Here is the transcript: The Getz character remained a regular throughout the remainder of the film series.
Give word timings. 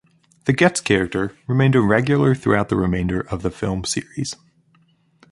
The 0.45 0.53
Getz 0.53 0.81
character 0.81 1.35
remained 1.45 1.75
a 1.75 1.81
regular 1.81 2.33
throughout 2.33 2.69
the 2.69 2.75
remainder 2.75 3.19
of 3.21 3.43
the 3.43 3.51
film 3.51 3.83
series. 3.83 4.35